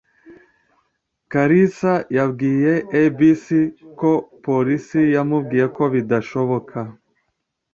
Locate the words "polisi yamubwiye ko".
4.45-5.83